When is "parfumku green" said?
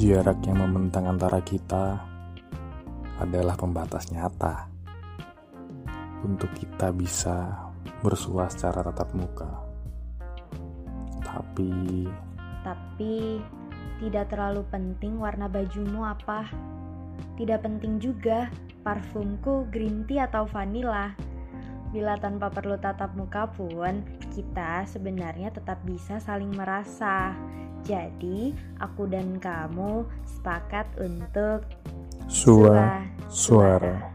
18.80-20.08